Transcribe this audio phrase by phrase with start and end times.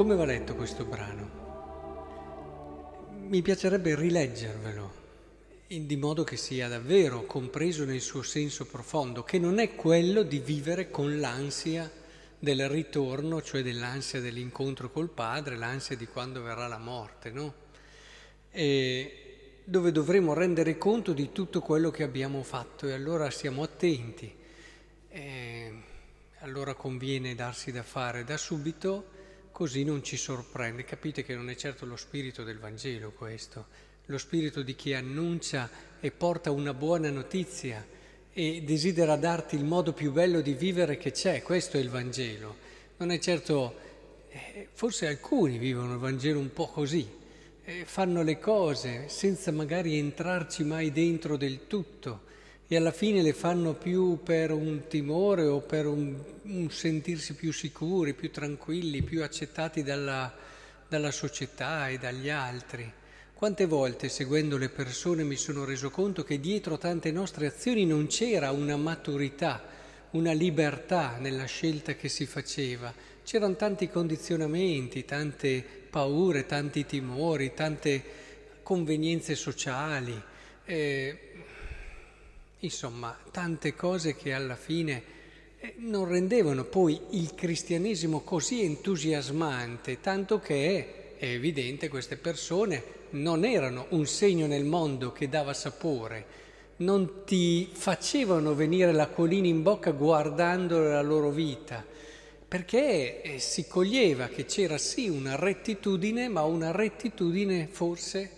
[0.00, 1.28] Come va letto questo brano?
[3.18, 4.94] Mi piacerebbe rileggervelo,
[5.66, 10.38] di modo che sia davvero compreso nel suo senso profondo, che non è quello di
[10.38, 11.92] vivere con l'ansia
[12.38, 17.54] del ritorno, cioè dell'ansia dell'incontro col Padre, l'ansia di quando verrà la morte, no?
[18.50, 24.34] E dove dovremo rendere conto di tutto quello che abbiamo fatto e allora siamo attenti.
[25.10, 25.72] E
[26.38, 29.18] allora conviene darsi da fare da subito
[29.60, 30.84] così non ci sorprende.
[30.84, 33.66] Capite che non è certo lo spirito del Vangelo questo,
[34.06, 35.68] lo spirito di chi annuncia
[36.00, 37.86] e porta una buona notizia
[38.32, 42.56] e desidera darti il modo più bello di vivere che c'è, questo è il Vangelo.
[42.96, 43.74] Non è certo,
[44.30, 47.06] eh, forse alcuni vivono il Vangelo un po' così,
[47.62, 52.22] eh, fanno le cose senza magari entrarci mai dentro del tutto
[52.72, 57.52] e alla fine le fanno più per un timore o per un, un sentirsi più
[57.52, 60.32] sicuri, più tranquilli, più accettati dalla,
[60.88, 62.88] dalla società e dagli altri.
[63.34, 68.06] Quante volte seguendo le persone mi sono reso conto che dietro tante nostre azioni non
[68.06, 69.64] c'era una maturità,
[70.10, 72.94] una libertà nella scelta che si faceva,
[73.24, 78.04] c'erano tanti condizionamenti, tante paure, tanti timori, tante
[78.62, 80.22] convenienze sociali.
[80.64, 81.18] Eh,
[82.60, 85.02] Insomma, tante cose che alla fine
[85.58, 93.44] eh, non rendevano poi il cristianesimo così entusiasmante, tanto che è evidente queste persone non
[93.44, 96.38] erano un segno nel mondo che dava sapore,
[96.76, 101.82] non ti facevano venire la colina in bocca guardando la loro vita,
[102.46, 108.30] perché eh, si coglieva che c'era sì una rettitudine, ma una rettitudine forse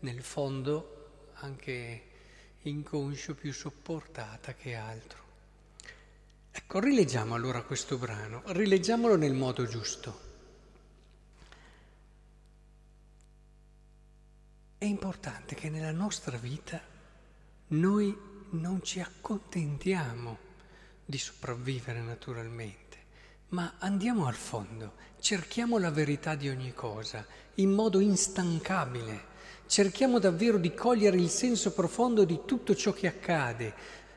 [0.00, 2.10] nel fondo anche
[2.62, 5.20] inconscio più sopportata che altro.
[6.50, 10.30] Ecco, rileggiamo allora questo brano, rileggiamolo nel modo giusto.
[14.78, 16.80] È importante che nella nostra vita
[17.68, 18.16] noi
[18.50, 20.50] non ci accontentiamo
[21.04, 22.98] di sopravvivere naturalmente,
[23.48, 27.24] ma andiamo al fondo, cerchiamo la verità di ogni cosa
[27.56, 29.30] in modo instancabile
[29.66, 33.74] cerchiamo davvero di cogliere il senso profondo di tutto ciò che accade.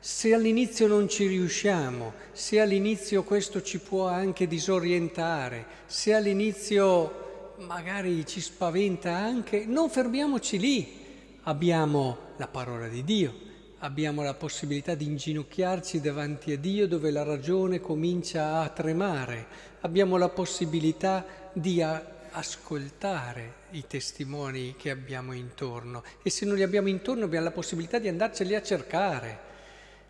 [0.00, 8.24] Se all'inizio non ci riusciamo, se all'inizio questo ci può anche disorientare, se all'inizio magari
[8.24, 11.06] ci spaventa anche, non fermiamoci lì.
[11.42, 13.34] Abbiamo la parola di Dio,
[13.78, 19.46] abbiamo la possibilità di inginocchiarci davanti a Dio dove la ragione comincia a tremare,
[19.80, 21.82] abbiamo la possibilità di
[22.30, 26.02] ascoltare i testimoni che abbiamo intorno.
[26.22, 29.38] E se non li abbiamo intorno abbiamo la possibilità di andarceli a cercare,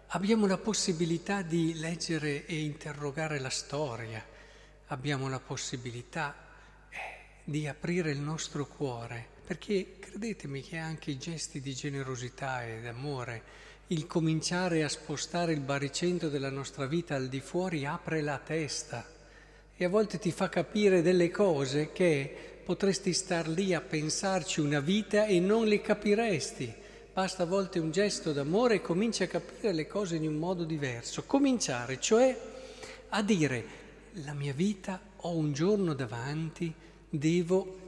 [0.09, 4.25] abbiamo la possibilità di leggere e interrogare la storia,
[4.87, 6.35] abbiamo la possibilità
[6.89, 6.97] eh,
[7.45, 13.43] di aprire il nostro cuore, perché credetemi che anche i gesti di generosità e d'amore,
[13.89, 19.17] il cominciare a spostare il baricentro della nostra vita al di fuori apre la testa
[19.81, 24.81] e a volte ti fa capire delle cose che potresti star lì a pensarci una
[24.81, 26.75] vita e non le capiresti.
[27.15, 30.65] Basta a volte un gesto d'amore e cominci a capire le cose in un modo
[30.65, 31.23] diverso.
[31.23, 32.37] Cominciare, cioè
[33.11, 33.65] a dire
[34.25, 36.75] la mia vita ho un giorno davanti,
[37.09, 37.79] devo,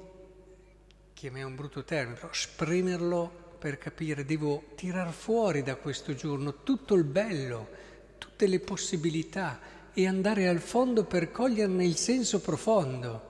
[1.13, 6.63] che è un brutto termine, però spremerlo per capire, devo tirar fuori da questo giorno
[6.63, 7.69] tutto il bello,
[8.17, 13.29] tutte le possibilità e andare al fondo per coglierne il senso profondo.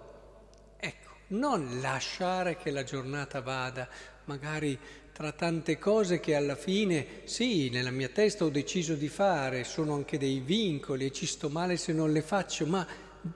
[0.76, 3.88] Ecco, non lasciare che la giornata vada,
[4.24, 4.78] magari
[5.12, 9.94] tra tante cose che alla fine, sì, nella mia testa ho deciso di fare, sono
[9.94, 12.86] anche dei vincoli e ci sto male se non le faccio, ma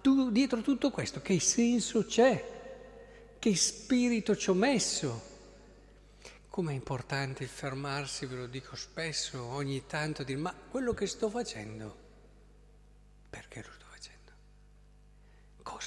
[0.01, 2.53] tu, dietro tutto questo che senso c'è?
[3.39, 5.33] Che spirito ci ho messo?
[6.49, 12.03] Com'è importante fermarsi, ve lo dico spesso, ogni tanto, dire ma quello che sto facendo
[13.35, 14.33] perché lo sto facendo?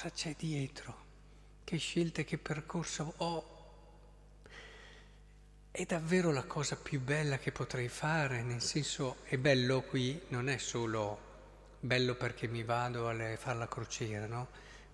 [0.00, 0.96] Cosa c'è dietro?
[1.64, 3.44] Che scelte, che percorso ho?
[5.72, 10.48] È davvero la cosa più bella che potrei fare, nel senso è bello qui, non
[10.48, 11.18] è solo
[11.80, 14.46] bello perché mi vado a fare la crociera, no?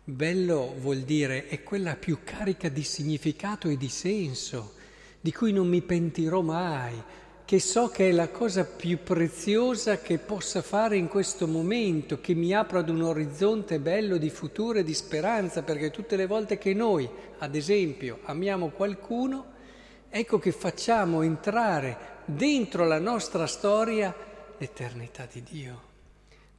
[0.03, 4.73] Bello vuol dire è quella più carica di significato e di senso,
[5.21, 6.99] di cui non mi pentirò mai,
[7.45, 12.35] che so che è la cosa più preziosa che possa fare in questo momento, che
[12.35, 16.57] mi apra ad un orizzonte bello di futuro e di speranza, perché tutte le volte
[16.57, 17.09] che noi,
[17.39, 19.53] ad esempio, amiamo qualcuno,
[20.09, 24.15] ecco che facciamo entrare dentro la nostra storia
[24.57, 25.93] l'eternità di Dio.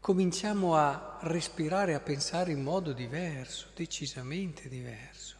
[0.06, 5.36] cominciamo a respirare, a pensare in modo diverso, decisamente diverso.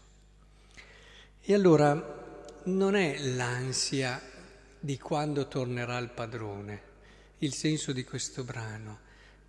[1.40, 1.94] E allora
[2.64, 4.20] non è l'ansia
[4.86, 6.82] di quando tornerà il padrone,
[7.40, 9.00] il senso di questo brano,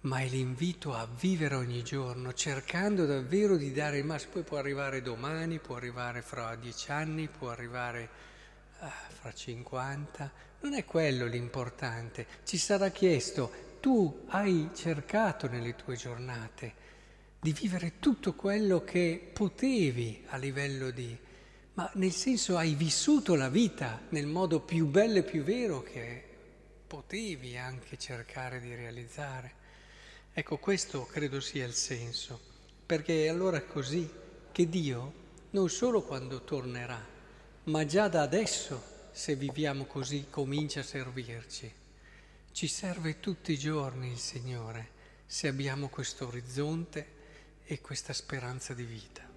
[0.00, 4.32] ma è l'invito a vivere ogni giorno, cercando davvero di dare il massimo.
[4.32, 8.08] Poi può arrivare domani, può arrivare fra dieci anni, può arrivare
[8.78, 10.32] ah, fra cinquanta.
[10.62, 12.26] Non è quello l'importante.
[12.44, 16.72] Ci sarà chiesto tu hai cercato nelle tue giornate
[17.38, 21.14] di vivere tutto quello che potevi a livello di,
[21.76, 26.24] ma nel senso hai vissuto la vita nel modo più bello e più vero che
[26.86, 29.64] potevi anche cercare di realizzare.
[30.32, 32.40] Ecco, questo credo sia il senso,
[32.86, 34.10] perché allora è così
[34.52, 37.04] che Dio, non solo quando tornerà,
[37.64, 41.70] ma già da adesso, se viviamo così, comincia a servirci.
[42.52, 44.94] Ci serve tutti i giorni il Signore
[45.26, 47.06] se abbiamo questo orizzonte
[47.64, 49.35] e questa speranza di vita.